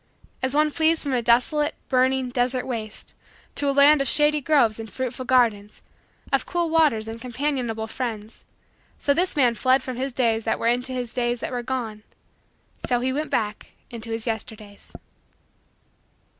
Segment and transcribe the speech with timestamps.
[0.41, 3.13] As one flees from a desolate, burning, desert waste,
[3.53, 5.83] to a land of shady groves and fruitful gardens,
[6.33, 8.43] of cool waters and companionable friends,
[8.97, 12.01] so this man fled from his days that were into his days that were gone
[12.87, 14.91] so he went back into his Yesterdays.